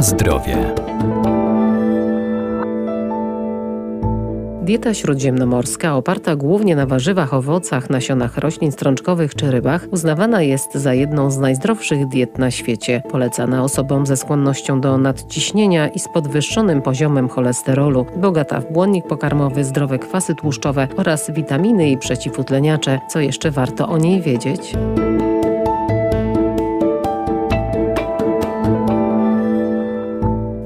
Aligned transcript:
Na 0.00 0.04
zdrowie. 0.04 0.74
Dieta 4.62 4.94
śródziemnomorska, 4.94 5.96
oparta 5.96 6.36
głównie 6.36 6.76
na 6.76 6.86
warzywach, 6.86 7.34
owocach, 7.34 7.90
nasionach 7.90 8.38
roślin 8.38 8.72
strączkowych 8.72 9.34
czy 9.34 9.50
rybach, 9.50 9.86
uznawana 9.90 10.42
jest 10.42 10.74
za 10.74 10.94
jedną 10.94 11.30
z 11.30 11.38
najzdrowszych 11.38 12.08
diet 12.08 12.38
na 12.38 12.50
świecie. 12.50 13.02
Polecana 13.10 13.64
osobom 13.64 14.06
ze 14.06 14.16
skłonnością 14.16 14.80
do 14.80 14.98
nadciśnienia 14.98 15.88
i 15.88 15.98
z 15.98 16.08
podwyższonym 16.08 16.82
poziomem 16.82 17.28
cholesterolu, 17.28 18.06
bogata 18.16 18.60
w 18.60 18.72
błonnik 18.72 19.06
pokarmowy, 19.06 19.64
zdrowe 19.64 19.98
kwasy 19.98 20.34
tłuszczowe 20.34 20.88
oraz 20.96 21.30
witaminy 21.30 21.90
i 21.90 21.98
przeciwutleniacze. 21.98 23.00
Co 23.08 23.20
jeszcze 23.20 23.50
warto 23.50 23.88
o 23.88 23.98
niej 23.98 24.20
wiedzieć? 24.20 24.74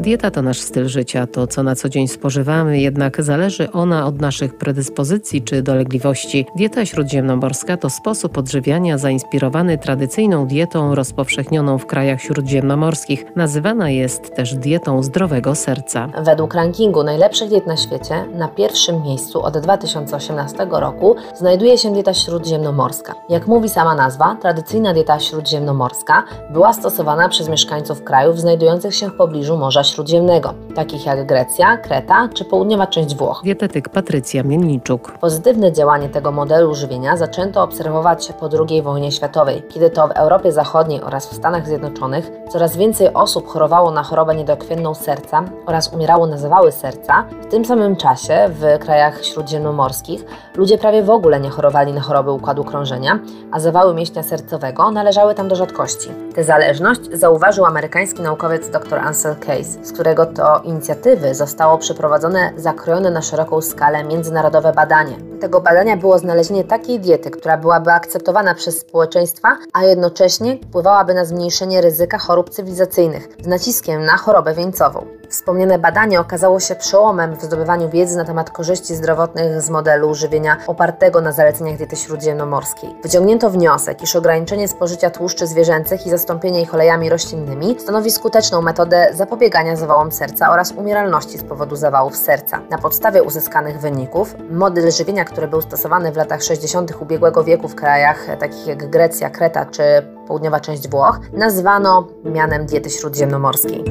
Dieta 0.00 0.30
to 0.30 0.42
nasz 0.42 0.60
styl 0.60 0.88
życia, 0.88 1.26
to 1.26 1.46
co 1.46 1.62
na 1.62 1.74
co 1.74 1.88
dzień 1.88 2.08
spożywamy, 2.08 2.80
jednak 2.80 3.22
zależy 3.22 3.72
ona 3.72 4.06
od 4.06 4.20
naszych 4.20 4.58
predyspozycji 4.58 5.42
czy 5.42 5.62
dolegliwości. 5.62 6.46
Dieta 6.56 6.86
śródziemnomorska 6.86 7.76
to 7.76 7.90
sposób 7.90 8.38
odżywiania 8.38 8.98
zainspirowany 8.98 9.78
tradycyjną 9.78 10.46
dietą 10.46 10.94
rozpowszechnioną 10.94 11.78
w 11.78 11.86
krajach 11.86 12.20
śródziemnomorskich. 12.20 13.24
Nazywana 13.36 13.90
jest 13.90 14.34
też 14.34 14.54
dietą 14.54 15.02
zdrowego 15.02 15.54
serca. 15.54 16.08
Według 16.24 16.54
rankingu 16.54 17.02
najlepszych 17.02 17.48
diet 17.48 17.66
na 17.66 17.76
świecie 17.76 18.24
na 18.34 18.48
pierwszym 18.48 19.02
miejscu 19.02 19.42
od 19.42 19.58
2018 19.58 20.66
roku 20.70 21.16
znajduje 21.34 21.78
się 21.78 21.92
dieta 21.92 22.14
śródziemnomorska. 22.14 23.14
Jak 23.28 23.46
mówi 23.46 23.68
sama 23.68 23.94
nazwa, 23.94 24.36
tradycyjna 24.42 24.94
dieta 24.94 25.20
śródziemnomorska 25.20 26.24
była 26.50 26.72
stosowana 26.72 27.28
przez 27.28 27.48
mieszkańców 27.48 28.04
krajów 28.04 28.40
znajdujących 28.40 28.94
się 28.94 29.08
w 29.08 29.16
pobliżu 29.16 29.56
Morza 29.56 29.89
Śródziemnego, 29.90 30.54
takich 30.74 31.06
jak 31.06 31.26
Grecja, 31.26 31.76
Kreta 31.76 32.28
czy 32.34 32.44
południowa 32.44 32.86
część 32.86 33.16
Włoch. 33.16 33.40
Dietetyk 33.44 33.88
Patrycja 33.88 34.42
Mielniczuk. 34.42 35.12
Pozytywne 35.20 35.72
działanie 35.72 36.08
tego 36.08 36.32
modelu 36.32 36.74
żywienia 36.74 37.16
zaczęto 37.16 37.62
obserwować 37.62 38.32
po 38.40 38.48
II 38.68 38.82
wojnie 38.82 39.12
światowej, 39.12 39.62
kiedy 39.68 39.90
to 39.90 40.08
w 40.08 40.10
Europie 40.10 40.52
Zachodniej 40.52 41.02
oraz 41.02 41.26
w 41.26 41.34
Stanach 41.34 41.66
Zjednoczonych 41.66 42.30
coraz 42.48 42.76
więcej 42.76 43.12
osób 43.14 43.48
chorowało 43.48 43.90
na 43.90 44.02
chorobę 44.02 44.34
niedokrwienną 44.34 44.94
serca 44.94 45.44
oraz 45.66 45.92
umierało 45.92 46.26
na 46.26 46.38
zawały 46.38 46.72
serca. 46.72 47.24
W 47.42 47.46
tym 47.46 47.64
samym 47.64 47.96
czasie 47.96 48.48
w 48.48 48.78
krajach 48.78 49.24
śródziemnomorskich 49.24 50.24
ludzie 50.56 50.78
prawie 50.78 51.02
w 51.02 51.10
ogóle 51.10 51.40
nie 51.40 51.50
chorowali 51.50 51.92
na 51.92 52.00
choroby 52.00 52.30
układu 52.30 52.64
krążenia, 52.64 53.18
a 53.52 53.60
zawały 53.60 53.94
mięśnia 53.94 54.22
sercowego 54.22 54.90
należały 54.90 55.34
tam 55.34 55.48
do 55.48 55.56
rzadkości. 55.56 56.08
Tę 56.34 56.44
zależność 56.44 57.00
zauważył 57.12 57.64
amerykański 57.64 58.22
naukowiec 58.22 58.70
dr 58.70 58.98
Ansel 58.98 59.36
Case, 59.36 59.79
z 59.82 59.92
którego 59.92 60.26
to 60.26 60.60
inicjatywy 60.64 61.34
zostało 61.34 61.78
przeprowadzone 61.78 62.52
zakrojone 62.56 63.10
na 63.10 63.22
szeroką 63.22 63.60
skalę 63.60 64.04
międzynarodowe 64.04 64.72
badanie. 64.72 65.29
Tego 65.40 65.60
badania 65.60 65.96
było 65.96 66.18
znalezienie 66.18 66.64
takiej 66.64 67.00
diety, 67.00 67.30
która 67.30 67.56
byłaby 67.56 67.92
akceptowana 67.92 68.54
przez 68.54 68.80
społeczeństwa, 68.80 69.56
a 69.72 69.84
jednocześnie 69.84 70.56
wpływałaby 70.56 71.14
na 71.14 71.24
zmniejszenie 71.24 71.80
ryzyka 71.80 72.18
chorób 72.18 72.50
cywilizacyjnych 72.50 73.28
z 73.42 73.46
naciskiem 73.46 74.04
na 74.04 74.16
chorobę 74.16 74.54
wieńcową. 74.54 75.06
Wspomniane 75.30 75.78
badanie 75.78 76.20
okazało 76.20 76.60
się 76.60 76.74
przełomem 76.74 77.36
w 77.36 77.42
zdobywaniu 77.42 77.88
wiedzy 77.88 78.16
na 78.16 78.24
temat 78.24 78.50
korzyści 78.50 78.94
zdrowotnych 78.94 79.62
z 79.62 79.70
modelu 79.70 80.14
żywienia 80.14 80.56
opartego 80.66 81.20
na 81.20 81.32
zaleceniach 81.32 81.76
diety 81.76 81.96
śródziemnomorskiej. 81.96 82.94
Wyciągnięto 83.02 83.50
wniosek, 83.50 84.02
iż 84.02 84.16
ograniczenie 84.16 84.68
spożycia 84.68 85.10
tłuszczy 85.10 85.46
zwierzęcych 85.46 86.06
i 86.06 86.10
zastąpienie 86.10 86.62
ich 86.62 86.74
olejami 86.74 87.10
roślinnymi 87.10 87.76
stanowi 87.80 88.10
skuteczną 88.10 88.62
metodę 88.62 89.10
zapobiegania 89.12 89.76
zawałom 89.76 90.12
serca 90.12 90.50
oraz 90.50 90.72
umieralności 90.72 91.38
z 91.38 91.44
powodu 91.44 91.76
zawałów 91.76 92.16
serca. 92.16 92.60
Na 92.70 92.78
podstawie 92.78 93.22
uzyskanych 93.22 93.80
wyników 93.80 94.34
model 94.50 94.90
żywienia, 94.90 95.24
który 95.30 95.48
był 95.48 95.60
stosowany 95.60 96.12
w 96.12 96.16
latach 96.16 96.42
60. 96.42 96.92
ubiegłego 97.00 97.44
wieku 97.44 97.68
w 97.68 97.74
krajach 97.74 98.26
takich 98.38 98.66
jak 98.66 98.90
Grecja, 98.90 99.30
Kreta 99.30 99.66
czy 99.66 99.82
południowa 100.26 100.60
część 100.60 100.88
Włoch, 100.88 101.20
nazwano 101.32 102.08
mianem 102.24 102.66
diety 102.66 102.90
śródziemnomorskiej. 102.90 103.84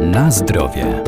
Na 0.00 0.30
zdrowie. 0.30 1.02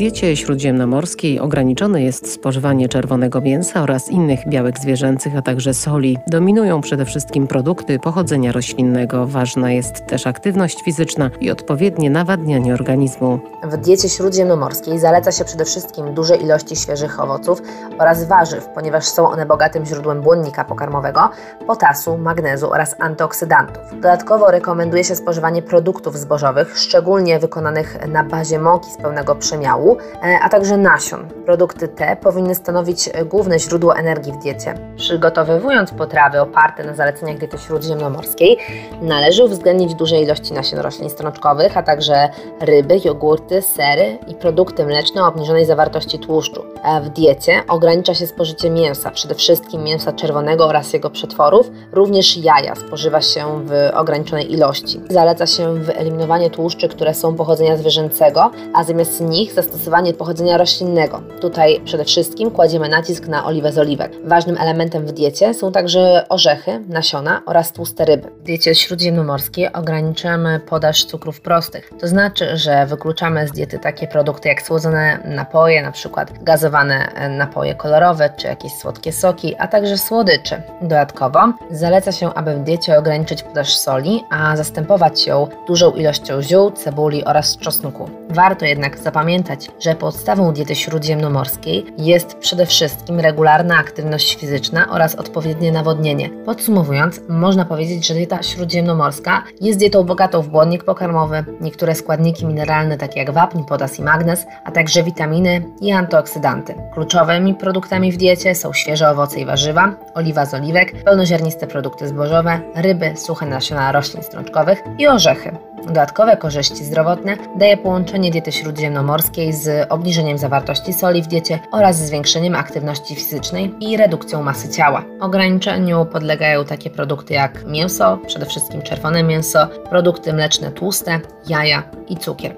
Diecie 0.00 0.36
śródziemnomorskiej 0.36 1.40
ograniczone 1.40 2.02
jest 2.02 2.32
spożywanie 2.32 2.88
czerwonego 2.88 3.40
mięsa 3.40 3.82
oraz 3.82 4.10
innych 4.10 4.48
białek 4.48 4.78
zwierzęcych, 4.78 5.36
a 5.36 5.42
także 5.42 5.74
soli. 5.74 6.18
Dominują 6.26 6.80
przede 6.80 7.04
wszystkim 7.04 7.46
produkty 7.46 7.98
pochodzenia 7.98 8.52
roślinnego. 8.52 9.26
Ważna 9.26 9.72
jest 9.72 10.06
też 10.06 10.26
aktywność 10.26 10.82
fizyczna 10.82 11.30
i 11.40 11.50
odpowiednie 11.50 12.10
nawadnianie 12.10 12.74
organizmu. 12.74 13.38
W 13.62 13.76
diecie 13.76 14.08
śródziemnomorskiej 14.08 14.98
zaleca 14.98 15.32
się 15.32 15.44
przede 15.44 15.64
wszystkim 15.64 16.14
duże 16.14 16.36
ilości 16.36 16.76
świeżych 16.76 17.20
owoców 17.20 17.62
oraz 17.98 18.24
warzyw, 18.24 18.68
ponieważ 18.74 19.04
są 19.04 19.30
one 19.30 19.46
bogatym 19.46 19.86
źródłem 19.86 20.20
błonnika 20.20 20.64
pokarmowego, 20.64 21.30
potasu, 21.66 22.18
magnezu 22.18 22.70
oraz 22.70 22.96
antyoksydantów. 22.98 23.82
Dodatkowo 23.92 24.50
rekomenduje 24.50 25.04
się 25.04 25.16
spożywanie 25.16 25.62
produktów 25.62 26.18
zbożowych, 26.18 26.78
szczególnie 26.78 27.38
wykonanych 27.38 28.08
na 28.08 28.24
bazie 28.24 28.58
mąki 28.58 28.90
z 28.90 28.96
pełnego 28.96 29.34
przemiału, 29.34 29.89
E, 30.22 30.38
a 30.42 30.48
także 30.48 30.76
nasion. 30.76 31.28
Produkty 31.46 31.88
te 31.88 32.16
powinny 32.16 32.54
stanowić 32.54 33.10
główne 33.24 33.58
źródło 33.58 33.96
energii 33.96 34.32
w 34.32 34.38
diecie. 34.38 34.74
Przygotowywując 34.96 35.90
potrawy 35.90 36.40
oparte 36.40 36.84
na 36.84 36.94
zaleceniach 36.94 37.38
diety 37.38 37.58
śródziemnomorskiej, 37.58 38.58
należy 39.02 39.44
uwzględnić 39.44 39.94
duże 39.94 40.16
ilości 40.16 40.54
nasion 40.54 40.78
roślin 40.78 41.10
strączkowych, 41.10 41.76
a 41.76 41.82
także 41.82 42.28
ryby, 42.60 43.00
jogurty, 43.04 43.62
sery 43.62 44.18
i 44.28 44.34
produkty 44.34 44.86
mleczne 44.86 45.22
o 45.22 45.26
obniżonej 45.26 45.66
zawartości 45.66 46.18
tłuszczu. 46.18 46.64
W 47.02 47.08
diecie 47.08 47.62
ogranicza 47.68 48.14
się 48.14 48.26
spożycie 48.26 48.70
mięsa, 48.70 49.10
przede 49.10 49.34
wszystkim 49.34 49.82
mięsa 49.82 50.12
czerwonego 50.12 50.66
oraz 50.66 50.92
jego 50.92 51.10
przetworów, 51.10 51.70
również 51.92 52.36
jaja 52.36 52.74
spożywa 52.74 53.20
się 53.20 53.66
w 53.66 53.90
ograniczonej 53.94 54.52
ilości. 54.52 55.00
Zaleca 55.10 55.46
się 55.46 55.74
wyeliminowanie 55.74 56.50
tłuszczy, 56.50 56.88
które 56.88 57.14
są 57.14 57.34
pochodzenia 57.34 57.76
zwierzęcego, 57.76 58.50
a 58.74 58.84
zamiast 58.84 59.20
nich 59.20 59.52
zastosować 59.52 59.79
zastosowanie 59.80 60.14
pochodzenia 60.14 60.58
roślinnego. 60.58 61.22
Tutaj 61.40 61.80
przede 61.84 62.04
wszystkim 62.04 62.50
kładziemy 62.50 62.88
nacisk 62.88 63.26
na 63.28 63.46
oliwę 63.46 63.72
z 63.72 63.78
oliwek. 63.78 64.12
Ważnym 64.24 64.56
elementem 64.58 65.06
w 65.06 65.12
diecie 65.12 65.54
są 65.54 65.72
także 65.72 66.24
orzechy, 66.28 66.80
nasiona 66.88 67.42
oraz 67.46 67.72
tłuste 67.72 68.04
ryby. 68.04 68.30
W 68.40 68.42
diecie 68.42 68.74
śródziemnomorskiej 68.74 69.72
ograniczamy 69.72 70.60
podaż 70.68 71.04
cukrów 71.04 71.40
prostych. 71.40 71.90
To 72.00 72.08
znaczy, 72.08 72.56
że 72.56 72.86
wykluczamy 72.86 73.48
z 73.48 73.52
diety 73.52 73.78
takie 73.78 74.06
produkty 74.06 74.48
jak 74.48 74.62
słodzone 74.62 75.18
napoje, 75.24 75.82
na 75.82 75.92
przykład 75.92 76.42
gazowane 76.42 77.08
napoje 77.30 77.74
kolorowe 77.74 78.30
czy 78.36 78.46
jakieś 78.46 78.72
słodkie 78.72 79.12
soki, 79.12 79.56
a 79.58 79.68
także 79.68 79.98
słodycze. 79.98 80.62
Dodatkowo 80.82 81.40
zaleca 81.70 82.12
się, 82.12 82.34
aby 82.34 82.54
w 82.54 82.62
diecie 82.62 82.98
ograniczyć 82.98 83.42
podaż 83.42 83.74
soli, 83.74 84.24
a 84.30 84.56
zastępować 84.56 85.26
ją 85.26 85.48
dużą 85.66 85.90
ilością 85.90 86.42
ziół, 86.42 86.70
cebuli 86.70 87.24
oraz 87.24 87.56
czosnku. 87.56 88.19
Warto 88.30 88.64
jednak 88.64 88.98
zapamiętać, 88.98 89.70
że 89.80 89.94
podstawą 89.94 90.52
diety 90.52 90.74
śródziemnomorskiej 90.74 91.86
jest 91.98 92.34
przede 92.34 92.66
wszystkim 92.66 93.20
regularna 93.20 93.76
aktywność 93.76 94.36
fizyczna 94.36 94.86
oraz 94.90 95.14
odpowiednie 95.14 95.72
nawodnienie. 95.72 96.30
Podsumowując, 96.44 97.20
można 97.28 97.64
powiedzieć, 97.64 98.06
że 98.06 98.14
dieta 98.14 98.42
śródziemnomorska 98.42 99.42
jest 99.60 99.78
dietą 99.78 100.04
bogatą 100.04 100.42
w 100.42 100.48
błonnik 100.48 100.84
pokarmowy, 100.84 101.44
niektóre 101.60 101.94
składniki 101.94 102.46
mineralne 102.46 102.98
takie 102.98 103.20
jak 103.20 103.30
wapń, 103.30 103.62
potas 103.64 103.98
i 103.98 104.02
magnez, 104.02 104.46
a 104.64 104.70
także 104.70 105.02
witaminy 105.02 105.62
i 105.80 105.92
antyoksydanty. 105.92 106.74
Kluczowymi 106.94 107.54
produktami 107.54 108.12
w 108.12 108.16
diecie 108.16 108.54
są 108.54 108.72
świeże 108.72 109.10
owoce 109.10 109.40
i 109.40 109.46
warzywa, 109.46 109.94
oliwa 110.14 110.46
z 110.46 110.54
oliwek, 110.54 111.04
pełnoziarniste 111.04 111.66
produkty 111.66 112.08
zbożowe, 112.08 112.60
ryby, 112.74 113.16
suche 113.16 113.46
nasiona 113.46 113.92
roślin 113.92 114.22
strączkowych 114.22 114.82
i 114.98 115.06
orzechy. 115.06 115.69
Dodatkowe 115.86 116.36
korzyści 116.36 116.84
zdrowotne 116.84 117.36
daje 117.56 117.76
połączenie 117.76 118.30
diety 118.30 118.52
śródziemnomorskiej 118.52 119.52
z 119.52 119.86
obniżeniem 119.92 120.38
zawartości 120.38 120.92
soli 120.92 121.22
w 121.22 121.26
diecie 121.26 121.58
oraz 121.72 121.96
zwiększeniem 121.96 122.54
aktywności 122.54 123.16
fizycznej 123.16 123.74
i 123.80 123.96
redukcją 123.96 124.42
masy 124.42 124.68
ciała. 124.68 125.04
Ograniczeniu 125.20 126.04
podlegają 126.04 126.64
takie 126.64 126.90
produkty 126.90 127.34
jak 127.34 127.64
mięso, 127.64 128.18
przede 128.26 128.46
wszystkim 128.46 128.82
czerwone 128.82 129.22
mięso, 129.22 129.66
produkty 129.66 130.32
mleczne 130.32 130.72
tłuste, 130.72 131.20
jaja 131.48 131.82
i 132.08 132.16
cukier. 132.16 132.54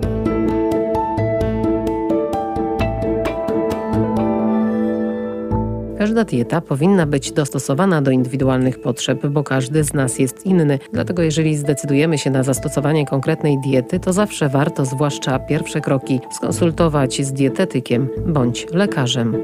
Każda 6.03 6.25
dieta 6.25 6.61
powinna 6.61 7.07
być 7.07 7.33
dostosowana 7.33 8.03
do 8.03 8.11
indywidualnych 8.11 8.81
potrzeb, 8.81 9.27
bo 9.27 9.45
każdy 9.45 9.85
z 9.85 9.95
nas 9.95 10.19
jest 10.19 10.47
inny. 10.47 10.79
Dlatego 10.93 11.23
jeżeli 11.23 11.57
zdecydujemy 11.57 12.19
się 12.19 12.31
na 12.31 12.43
zastosowanie 12.43 13.07
konkretnej 13.07 13.59
diety, 13.61 14.01
to 14.01 14.13
zawsze 14.13 14.49
warto, 14.49 14.85
zwłaszcza 14.85 15.39
pierwsze 15.39 15.81
kroki, 15.81 16.21
skonsultować 16.31 17.23
z 17.27 17.33
dietetykiem 17.33 18.09
bądź 18.27 18.67
lekarzem. 18.73 19.37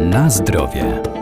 Na 0.00 0.30
zdrowie. 0.30 1.13